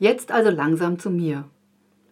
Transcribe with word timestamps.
Jetzt 0.00 0.32
also 0.32 0.48
langsam 0.48 0.98
zu 0.98 1.10
mir. 1.10 1.44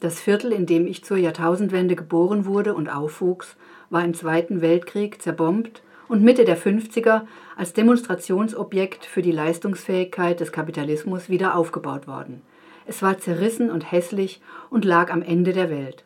Das 0.01 0.21
Viertel, 0.21 0.53
in 0.53 0.67
dem 0.67 0.87
ich 0.87 1.05
zur 1.05 1.17
Jahrtausendwende 1.17 1.97
geboren 1.97 2.45
wurde 2.45 2.75
und 2.75 2.91
aufwuchs, 2.91 3.57
war 3.89 4.05
im 4.05 4.13
Zweiten 4.13 4.61
Weltkrieg 4.61 5.23
zerbombt 5.23 5.83
und 6.07 6.23
Mitte 6.23 6.45
der 6.45 6.59
50er 6.59 7.23
als 7.57 7.73
Demonstrationsobjekt 7.73 9.07
für 9.07 9.23
die 9.23 9.33
Leistungsfähigkeit 9.33 10.39
des 10.39 10.53
Kapitalismus 10.53 11.31
wieder 11.31 11.55
aufgebaut 11.57 12.07
worden. 12.07 12.43
Es 12.85 13.01
war 13.01 13.17
zerrissen 13.17 13.71
und 13.71 13.91
hässlich 13.91 14.43
und 14.69 14.85
lag 14.85 15.11
am 15.11 15.23
Ende 15.23 15.55
der 15.55 15.71
Welt. 15.71 16.05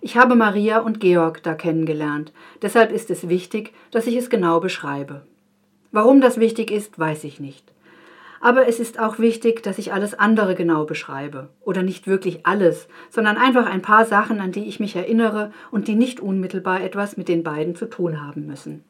Ich 0.00 0.16
habe 0.16 0.36
Maria 0.36 0.78
und 0.78 1.00
Georg 1.00 1.42
da 1.42 1.54
kennengelernt, 1.54 2.32
deshalb 2.62 2.92
ist 2.92 3.10
es 3.10 3.28
wichtig, 3.28 3.72
dass 3.90 4.06
ich 4.06 4.14
es 4.14 4.30
genau 4.30 4.60
beschreibe. 4.60 5.26
Warum 5.90 6.20
das 6.20 6.38
wichtig 6.38 6.70
ist, 6.70 7.00
weiß 7.00 7.24
ich 7.24 7.40
nicht. 7.40 7.74
Aber 8.44 8.68
es 8.68 8.78
ist 8.78 9.00
auch 9.00 9.18
wichtig, 9.18 9.62
dass 9.62 9.78
ich 9.78 9.94
alles 9.94 10.12
andere 10.12 10.54
genau 10.54 10.84
beschreibe. 10.84 11.48
Oder 11.62 11.82
nicht 11.82 12.06
wirklich 12.06 12.44
alles, 12.44 12.88
sondern 13.08 13.38
einfach 13.38 13.64
ein 13.64 13.80
paar 13.80 14.04
Sachen, 14.04 14.38
an 14.38 14.52
die 14.52 14.66
ich 14.66 14.80
mich 14.80 14.94
erinnere 14.96 15.50
und 15.70 15.88
die 15.88 15.94
nicht 15.94 16.20
unmittelbar 16.20 16.82
etwas 16.82 17.16
mit 17.16 17.28
den 17.28 17.42
beiden 17.42 17.74
zu 17.74 17.86
tun 17.86 18.20
haben 18.20 18.44
müssen. 18.44 18.84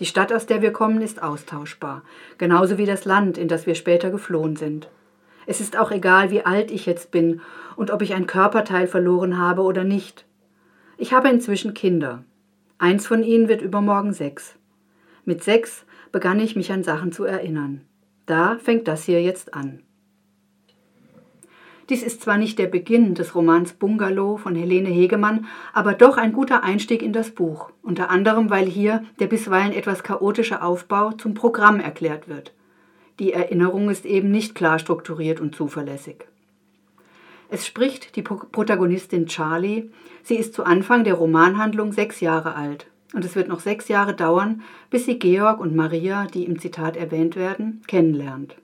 Die 0.00 0.04
Stadt, 0.04 0.32
aus 0.32 0.46
der 0.46 0.62
wir 0.62 0.72
kommen, 0.72 1.00
ist 1.00 1.22
austauschbar, 1.22 2.02
genauso 2.38 2.76
wie 2.76 2.86
das 2.86 3.04
Land, 3.04 3.38
in 3.38 3.46
das 3.46 3.68
wir 3.68 3.76
später 3.76 4.10
geflohen 4.10 4.56
sind. 4.56 4.88
Es 5.46 5.60
ist 5.60 5.78
auch 5.78 5.92
egal, 5.92 6.32
wie 6.32 6.44
alt 6.44 6.72
ich 6.72 6.86
jetzt 6.86 7.12
bin 7.12 7.42
und 7.76 7.92
ob 7.92 8.02
ich 8.02 8.14
ein 8.14 8.26
Körperteil 8.26 8.88
verloren 8.88 9.38
habe 9.38 9.62
oder 9.62 9.84
nicht. 9.84 10.24
Ich 10.96 11.12
habe 11.12 11.28
inzwischen 11.28 11.72
Kinder. 11.72 12.24
Eins 12.78 13.06
von 13.06 13.22
ihnen 13.22 13.46
wird 13.46 13.62
übermorgen 13.62 14.12
sechs. 14.12 14.56
Mit 15.24 15.44
sechs 15.44 15.86
begann 16.10 16.40
ich 16.40 16.56
mich 16.56 16.72
an 16.72 16.82
Sachen 16.82 17.12
zu 17.12 17.22
erinnern. 17.22 17.82
Da 18.30 18.58
fängt 18.58 18.86
das 18.86 19.02
hier 19.02 19.20
jetzt 19.20 19.54
an. 19.54 19.82
Dies 21.88 22.04
ist 22.04 22.22
zwar 22.22 22.38
nicht 22.38 22.60
der 22.60 22.68
Beginn 22.68 23.16
des 23.16 23.34
Romans 23.34 23.72
Bungalow 23.72 24.36
von 24.36 24.54
Helene 24.54 24.88
Hegemann, 24.88 25.46
aber 25.72 25.94
doch 25.94 26.16
ein 26.16 26.32
guter 26.32 26.62
Einstieg 26.62 27.02
in 27.02 27.12
das 27.12 27.32
Buch, 27.32 27.72
unter 27.82 28.08
anderem 28.08 28.48
weil 28.48 28.66
hier 28.66 29.02
der 29.18 29.26
bisweilen 29.26 29.72
etwas 29.72 30.04
chaotische 30.04 30.62
Aufbau 30.62 31.10
zum 31.10 31.34
Programm 31.34 31.80
erklärt 31.80 32.28
wird. 32.28 32.54
Die 33.18 33.32
Erinnerung 33.32 33.90
ist 33.90 34.06
eben 34.06 34.30
nicht 34.30 34.54
klar 34.54 34.78
strukturiert 34.78 35.40
und 35.40 35.56
zuverlässig. 35.56 36.28
Es 37.48 37.66
spricht 37.66 38.14
die 38.14 38.22
Protagonistin 38.22 39.26
Charlie. 39.26 39.90
Sie 40.22 40.36
ist 40.36 40.54
zu 40.54 40.62
Anfang 40.62 41.02
der 41.02 41.14
Romanhandlung 41.14 41.90
sechs 41.90 42.20
Jahre 42.20 42.54
alt. 42.54 42.86
Und 43.12 43.24
es 43.24 43.34
wird 43.34 43.48
noch 43.48 43.60
sechs 43.60 43.88
Jahre 43.88 44.14
dauern, 44.14 44.62
bis 44.88 45.06
sie 45.06 45.18
Georg 45.18 45.60
und 45.60 45.74
Maria, 45.74 46.26
die 46.26 46.44
im 46.44 46.58
Zitat 46.58 46.96
erwähnt 46.96 47.36
werden, 47.36 47.82
kennenlernt. 47.86 48.56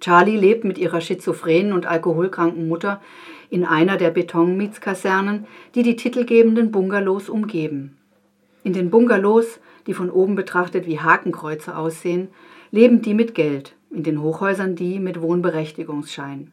Charlie 0.00 0.36
lebt 0.36 0.64
mit 0.64 0.78
ihrer 0.78 1.00
schizophrenen 1.00 1.74
und 1.74 1.86
alkoholkranken 1.86 2.68
Mutter 2.68 3.02
in 3.50 3.64
einer 3.64 3.96
der 3.96 4.10
Betonmietskasernen, 4.10 5.46
die 5.74 5.82
die 5.82 5.96
titelgebenden 5.96 6.70
Bungalows 6.70 7.28
umgeben. 7.28 7.98
In 8.62 8.72
den 8.72 8.90
Bungalows, 8.90 9.60
die 9.86 9.94
von 9.94 10.10
oben 10.10 10.34
betrachtet 10.34 10.86
wie 10.86 11.00
Hakenkreuze 11.00 11.76
aussehen, 11.76 12.28
leben 12.70 13.02
die 13.02 13.14
mit 13.14 13.34
Geld, 13.34 13.74
in 13.90 14.02
den 14.02 14.22
Hochhäusern 14.22 14.76
die 14.76 14.98
mit 15.00 15.20
Wohnberechtigungsschein. 15.20 16.52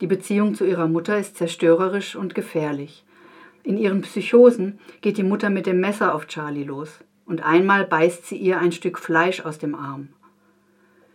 Die 0.00 0.06
Beziehung 0.06 0.54
zu 0.54 0.64
ihrer 0.64 0.88
Mutter 0.88 1.18
ist 1.18 1.36
zerstörerisch 1.36 2.16
und 2.16 2.34
gefährlich. 2.34 3.05
In 3.66 3.78
ihren 3.78 4.02
Psychosen 4.02 4.78
geht 5.00 5.18
die 5.18 5.24
Mutter 5.24 5.50
mit 5.50 5.66
dem 5.66 5.80
Messer 5.80 6.14
auf 6.14 6.28
Charlie 6.28 6.62
los 6.62 7.00
und 7.24 7.44
einmal 7.44 7.84
beißt 7.84 8.24
sie 8.24 8.36
ihr 8.36 8.60
ein 8.60 8.70
Stück 8.70 8.96
Fleisch 8.96 9.40
aus 9.40 9.58
dem 9.58 9.74
Arm. 9.74 10.10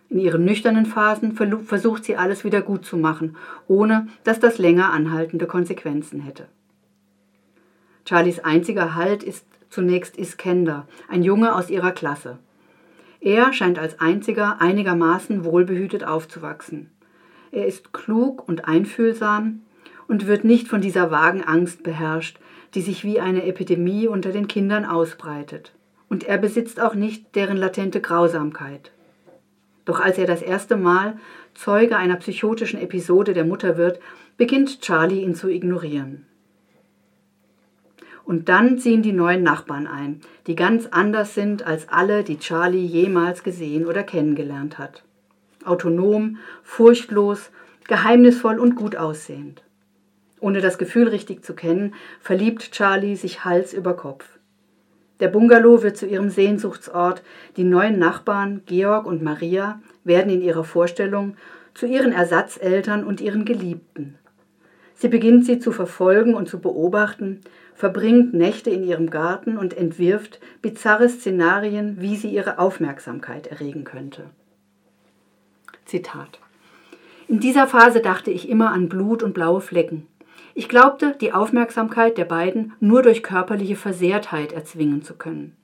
In 0.10 0.20
ihren 0.20 0.44
nüchternen 0.44 0.86
Phasen 0.86 1.34
versucht 1.64 2.04
sie 2.04 2.18
alles 2.18 2.44
wieder 2.44 2.62
gut 2.62 2.86
zu 2.86 2.98
machen, 2.98 3.38
ohne 3.70 4.10
dass 4.26 4.42
das 4.42 4.58
länger 4.58 4.92
anhaltende 4.92 5.48
Konsequenzen 5.48 6.20
hätte. 6.20 6.50
Charlies 8.04 8.40
einziger 8.40 8.96
Halt 8.96 9.24
ist 9.24 9.46
zunächst 9.70 10.18
Iskender, 10.18 10.90
ein 11.08 11.24
Junge 11.24 11.56
aus 11.56 11.70
ihrer 11.70 11.94
Klasse. 11.94 12.38
Er 13.22 13.54
scheint 13.54 13.80
als 13.80 14.02
einziger 14.02 14.60
einigermaßen 14.60 15.46
wohlbehütet 15.46 16.04
aufzuwachsen. 16.04 16.92
Er 17.54 17.66
ist 17.66 17.94
klug 17.94 18.46
und 18.46 18.68
einfühlsam 18.68 19.62
und 20.12 20.28
wird 20.28 20.44
nicht 20.44 20.68
von 20.68 20.82
dieser 20.82 21.10
vagen 21.10 21.42
Angst 21.42 21.84
beherrscht, 21.84 22.38
die 22.74 22.82
sich 22.82 23.04
wie 23.04 23.20
eine 23.20 23.44
Epidemie 23.44 24.08
unter 24.08 24.32
den 24.32 24.48
Kindern 24.48 24.86
ausbreitet. 24.86 25.74
Und 26.10 26.24
er 26.24 26.38
besitzt 26.38 26.82
auch 26.82 26.96
nicht 26.96 27.36
deren 27.36 27.58
latente 27.58 28.02
Grausamkeit. 28.02 28.92
Doch 29.86 30.00
als 30.00 30.18
er 30.18 30.28
das 30.28 30.42
erste 30.42 30.78
Mal 30.78 31.18
Zeuge 31.54 31.98
einer 31.98 32.16
psychotischen 32.16 32.80
Episode 32.80 33.34
der 33.34 33.46
Mutter 33.46 33.78
wird, 33.78 34.00
beginnt 34.38 34.82
Charlie 34.82 35.22
ihn 35.22 35.36
zu 35.36 35.50
ignorieren. 35.50 36.26
Und 38.24 38.50
dann 38.50 38.78
ziehen 38.78 39.02
die 39.02 39.12
neuen 39.12 39.44
Nachbarn 39.44 39.88
ein, 39.88 40.22
die 40.48 40.56
ganz 40.56 40.88
anders 40.88 41.34
sind 41.34 41.66
als 41.66 41.90
alle, 41.90 42.24
die 42.24 42.38
Charlie 42.38 42.86
jemals 42.86 43.44
gesehen 43.44 43.86
oder 43.86 44.04
kennengelernt 44.04 44.78
hat. 44.78 45.04
Autonom, 45.66 46.38
furchtlos, 46.64 47.52
geheimnisvoll 47.88 48.60
und 48.60 48.76
gut 48.76 48.96
aussehend. 48.96 49.64
Ohne 50.42 50.60
das 50.60 50.78
Gefühl 50.78 51.08
richtig 51.08 51.46
zu 51.46 51.54
kennen, 51.54 51.94
verliebt 52.20 52.72
Charlie 52.72 53.16
sich 53.16 53.46
Hals 53.46 53.74
über 53.74 53.96
Kopf. 53.96 54.28
Der 55.22 55.28
Bungalow 55.28 55.84
wird 55.84 55.98
zu 55.98 56.08
ihrem 56.08 56.30
Sehnsuchtsort. 56.30 57.22
Die 57.56 57.64
neuen 57.64 58.00
Nachbarn, 58.00 58.64
Georg 58.66 59.06
und 59.06 59.22
Maria, 59.22 59.80
werden 60.04 60.34
in 60.34 60.42
ihrer 60.42 60.64
Vorstellung 60.64 61.38
zu 61.76 61.86
ihren 61.86 62.12
Ersatzeltern 62.12 63.04
und 63.04 63.22
ihren 63.22 63.46
Geliebten. 63.46 64.18
Sie 64.96 65.08
beginnt 65.08 65.46
sie 65.46 65.60
zu 65.60 65.72
verfolgen 65.72 66.34
und 66.34 66.50
zu 66.50 66.60
beobachten, 66.60 67.42
verbringt 67.76 68.34
Nächte 68.34 68.72
in 68.72 68.84
ihrem 68.84 69.12
Garten 69.12 69.58
und 69.58 69.78
entwirft 69.78 70.40
bizarre 70.62 71.08
Szenarien, 71.08 71.98
wie 72.02 72.16
sie 72.16 72.30
ihre 72.30 72.58
Aufmerksamkeit 72.58 73.48
erregen 73.48 73.84
könnte. 73.84 74.24
Zitat. 75.86 76.40
In 77.28 77.40
dieser 77.40 77.68
Phase 77.68 78.02
dachte 78.02 78.32
ich 78.32 78.50
immer 78.50 78.72
an 78.72 78.90
Blut 78.90 79.24
und 79.24 79.34
blaue 79.34 79.62
Flecken. 79.62 80.08
Ich 80.54 80.68
glaubte, 80.68 81.16
die 81.20 81.34
Aufmerksamkeit 81.34 82.18
der 82.18 82.26
beiden 82.26 82.74
nur 82.80 83.02
durch 83.02 83.24
körperliche 83.24 83.76
Versehrtheit 83.76 84.52
erzwingen 84.52 85.02
zu 85.02 85.16
können. 85.16 85.56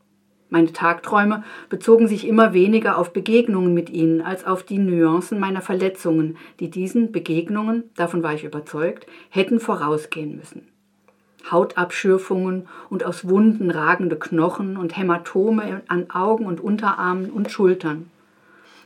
Meine 0.49 0.71
Tagträume 0.71 1.43
bezogen 1.69 2.07
sich 2.07 2.25
immer 2.25 2.53
weniger 2.53 2.97
auf 2.97 3.11
Begegnungen 3.11 3.73
mit 3.73 3.89
ihnen 3.89 4.21
als 4.21 4.45
auf 4.45 4.63
die 4.63 4.79
Nuancen 4.79 5.39
meiner 5.39 5.61
Verletzungen, 5.61 6.37
die 6.61 6.69
diesen 6.69 7.11
Begegnungen, 7.11 7.83
davon 7.95 8.23
war 8.23 8.33
ich 8.33 8.45
überzeugt, 8.45 9.07
hätten 9.29 9.59
vorausgehen 9.59 10.37
müssen. 10.37 10.69
Hautabschürfungen 11.51 12.67
und 12.89 13.03
aus 13.03 13.27
Wunden 13.27 13.71
ragende 13.71 14.17
Knochen 14.17 14.77
und 14.77 14.97
Hämatome 14.97 15.81
an 15.87 16.09
Augen 16.11 16.45
und 16.45 16.61
Unterarmen 16.61 17.29
und 17.29 17.51
Schultern. 17.51 18.09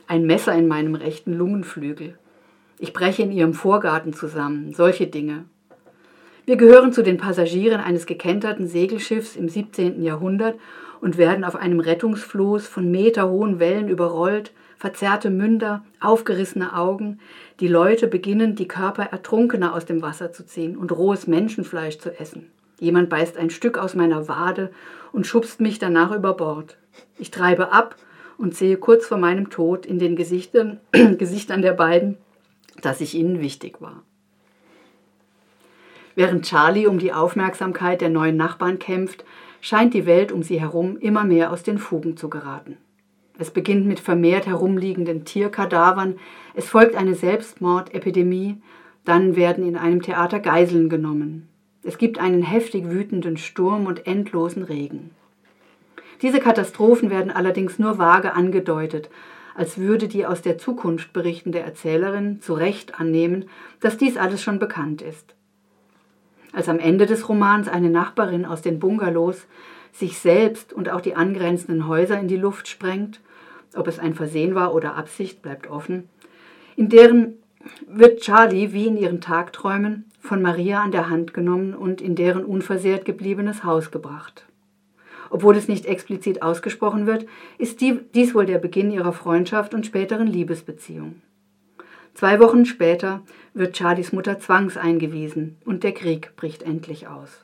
Ein 0.08 0.26
Messer 0.26 0.56
in 0.56 0.68
meinem 0.68 0.96
rechten 0.96 1.34
Lungenflügel. 1.34 2.18
Ich 2.80 2.94
breche 2.94 3.22
in 3.22 3.32
ihrem 3.32 3.54
Vorgarten 3.54 4.14
zusammen, 4.14 4.74
solche 4.74 5.06
Dinge. 5.06 5.46
Wir 6.52 6.58
gehören 6.58 6.92
zu 6.92 7.02
den 7.02 7.16
Passagieren 7.16 7.80
eines 7.80 8.06
gekenterten 8.06 8.68
Segelschiffs 8.68 9.38
im 9.38 9.48
17. 9.48 10.04
Jahrhundert 10.04 10.60
und 11.00 11.18
werden 11.18 11.46
auf 11.46 11.56
einem 11.56 11.80
Rettungsfloß 11.80 12.68
von 12.68 12.92
meterhohen 12.92 13.60
Wellen 13.60 13.88
überrollt, 13.88 14.52
verzerrte 14.76 15.30
Münder, 15.30 15.86
aufgerissene 16.02 16.76
Augen. 16.76 17.20
Die 17.62 17.70
Leute 17.70 18.10
beginnen, 18.10 18.56
die 18.56 18.68
Körper 18.68 19.04
Ertrunkener 19.04 19.74
aus 19.74 19.86
dem 19.86 20.02
Wasser 20.02 20.34
zu 20.34 20.46
ziehen 20.46 20.76
und 20.76 20.92
rohes 20.92 21.26
Menschenfleisch 21.26 22.00
zu 22.00 22.20
essen. 22.20 22.52
Jemand 22.82 23.08
beißt 23.10 23.38
ein 23.38 23.50
Stück 23.50 23.78
aus 23.78 23.96
meiner 23.96 24.28
Wade 24.28 24.72
und 25.14 25.26
schubst 25.26 25.62
mich 25.62 25.80
danach 25.80 26.14
über 26.14 26.34
Bord. 26.34 26.76
Ich 27.18 27.32
treibe 27.32 27.72
ab 27.72 27.96
und 28.38 28.56
sehe 28.56 28.76
kurz 28.76 29.06
vor 29.06 29.18
meinem 29.18 29.52
Tod 29.52 29.86
in 29.86 30.00
den 30.00 30.18
Gesichtern, 30.18 30.82
Gesichtern 31.18 31.62
der 31.62 31.72
beiden, 31.72 32.18
dass 32.82 33.00
ich 33.00 33.16
ihnen 33.16 33.40
wichtig 33.40 33.80
war. 33.80 34.04
Während 36.22 36.46
Charlie 36.46 36.86
um 36.86 37.00
die 37.00 37.14
Aufmerksamkeit 37.14 38.00
der 38.00 38.10
neuen 38.10 38.38
Nachbarn 38.38 38.78
kämpft, 38.78 39.26
scheint 39.60 39.96
die 39.96 40.06
Welt 40.06 40.32
um 40.32 40.44
sie 40.44 40.62
herum 40.62 40.98
immer 40.98 41.24
mehr 41.24 41.52
aus 41.52 41.64
den 41.64 41.80
Fugen 41.80 42.16
zu 42.16 42.30
geraten. 42.30 42.78
Es 43.40 43.50
beginnt 43.50 43.88
mit 43.88 44.00
vermehrt 44.00 44.46
herumliegenden 44.46 45.26
Tierkadavern, 45.26 46.20
es 46.54 46.70
folgt 46.70 46.96
eine 46.96 47.16
Selbstmordepidemie, 47.16 48.62
dann 49.04 49.36
werden 49.36 49.66
in 49.66 49.76
einem 49.76 50.04
Theater 50.04 50.40
Geiseln 50.40 50.90
genommen. 50.90 51.50
Es 51.82 51.98
gibt 51.98 52.20
einen 52.20 52.44
heftig 52.44 52.92
wütenden 52.92 53.38
Sturm 53.38 53.88
und 53.88 54.06
endlosen 54.06 54.62
Regen. 54.62 55.10
Diese 56.22 56.40
Katastrophen 56.40 57.10
werden 57.10 57.32
allerdings 57.32 57.80
nur 57.80 57.98
vage 57.98 58.36
angedeutet, 58.36 59.10
als 59.56 59.80
würde 59.80 60.08
die 60.08 60.28
aus 60.28 60.44
der 60.44 60.60
Zukunft 60.60 61.14
berichtende 61.14 61.62
Erzählerin 61.62 62.42
zu 62.42 62.54
Recht 62.54 63.00
annehmen, 63.00 63.46
dass 63.80 63.98
dies 63.98 64.18
alles 64.18 64.44
schon 64.44 64.60
bekannt 64.60 65.02
ist 65.02 65.34
als 66.54 66.70
am 66.70 66.80
Ende 66.80 67.06
des 67.06 67.28
Romans 67.28 67.68
eine 67.68 67.90
Nachbarin 67.90 68.46
aus 68.46 68.62
den 68.62 68.80
Bungalows 68.80 69.48
sich 69.94 70.18
selbst 70.18 70.74
und 70.74 70.90
auch 70.90 71.02
die 71.02 71.16
angrenzenden 71.16 71.88
Häuser 71.88 72.20
in 72.20 72.28
die 72.28 72.38
Luft 72.38 72.68
sprengt, 72.68 73.20
ob 73.76 73.88
es 73.88 74.00
ein 74.00 74.14
Versehen 74.14 74.56
war 74.56 74.74
oder 74.74 74.96
Absicht, 74.96 75.42
bleibt 75.42 75.70
offen, 75.70 76.10
in 76.76 76.90
deren 76.90 77.34
wird 77.88 78.22
Charlie, 78.22 78.74
wie 78.74 78.88
in 78.88 78.98
ihren 78.98 79.22
Tagträumen, 79.22 80.06
von 80.20 80.42
Maria 80.42 80.82
an 80.82 80.92
der 80.92 81.10
Hand 81.10 81.34
genommen 81.34 81.74
und 81.74 82.02
in 82.02 82.16
deren 82.16 82.46
unversehrt 82.46 83.06
gebliebenes 83.06 83.64
Haus 83.64 83.92
gebracht. 83.92 84.46
Obwohl 85.30 85.56
es 85.56 85.68
nicht 85.68 85.86
explizit 85.86 86.42
ausgesprochen 86.42 87.08
wird, 87.08 87.26
ist 87.58 87.82
dies 87.82 88.36
wohl 88.36 88.46
der 88.46 88.60
Beginn 88.60 88.92
ihrer 88.92 89.14
Freundschaft 89.14 89.74
und 89.74 89.86
späteren 89.86 90.28
Liebesbeziehung. 90.28 91.22
Zwei 92.22 92.40
Wochen 92.40 92.68
später 92.68 93.24
wird 93.56 93.76
Charlies 93.76 94.14
Mutter 94.14 94.38
zwangseingewiesen 94.38 95.58
und 95.66 95.84
der 95.84 95.92
Krieg 95.92 96.36
bricht 96.36 96.62
endlich 96.62 97.08
aus. 97.08 97.44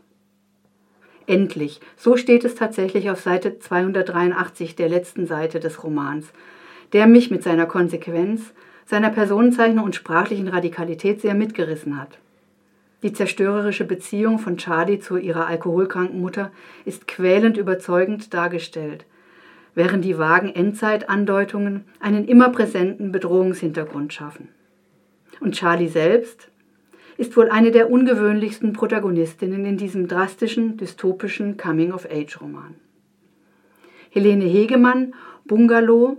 Endlich, 1.25 1.81
so 1.95 2.15
steht 2.15 2.45
es 2.45 2.53
tatsächlich 2.53 3.09
auf 3.09 3.19
Seite 3.19 3.57
283 3.57 4.75
der 4.75 4.87
letzten 4.87 5.25
Seite 5.25 5.59
des 5.59 5.83
Romans, 5.83 6.27
der 6.93 7.07
mich 7.07 7.31
mit 7.31 7.41
seiner 7.41 7.65
Konsequenz, 7.65 8.53
seiner 8.85 9.09
Personenzeichnung 9.09 9.83
und 9.83 9.95
sprachlichen 9.95 10.47
Radikalität 10.47 11.21
sehr 11.21 11.33
mitgerissen 11.33 11.99
hat. 11.99 12.19
Die 13.01 13.13
zerstörerische 13.13 13.85
Beziehung 13.85 14.37
von 14.37 14.57
Charlie 14.57 14.99
zu 14.99 15.17
ihrer 15.17 15.47
alkoholkranken 15.47 16.21
Mutter 16.21 16.51
ist 16.85 17.07
quälend 17.07 17.57
überzeugend 17.57 18.31
dargestellt, 18.31 19.05
während 19.73 20.05
die 20.05 20.19
vagen 20.19 20.53
Endzeitandeutungen 20.53 21.85
einen 21.99 22.27
immer 22.27 22.49
präsenten 22.49 23.11
Bedrohungshintergrund 23.11 24.13
schaffen. 24.13 24.49
Und 25.39 25.55
Charlie 25.55 25.87
selbst 25.87 26.49
ist 27.17 27.35
wohl 27.35 27.49
eine 27.49 27.71
der 27.71 27.89
ungewöhnlichsten 27.89 28.73
Protagonistinnen 28.73 29.65
in 29.65 29.77
diesem 29.77 30.07
drastischen, 30.07 30.77
dystopischen 30.77 31.57
Coming-of-Age-Roman. 31.57 32.75
Helene 34.09 34.45
Hegemann, 34.45 35.13
Bungalow, 35.45 36.17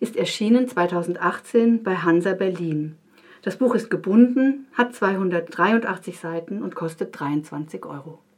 ist 0.00 0.16
erschienen 0.16 0.68
2018 0.68 1.82
bei 1.82 1.94
Hansa 1.96 2.34
Berlin 2.34 2.96
das 3.42 3.56
Buch 3.56 3.74
ist 3.74 3.90
gebunden, 3.90 4.68
hat 4.72 4.94
283 4.94 6.16
Seiten 6.16 6.62
und 6.62 6.76
kostet 6.76 7.18
23 7.18 7.84
Euro. 7.84 8.22